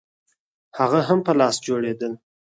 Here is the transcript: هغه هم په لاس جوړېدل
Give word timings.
هغه 0.77 0.99
هم 1.07 1.19
په 1.27 1.31
لاس 1.39 1.55
جوړېدل 1.67 2.13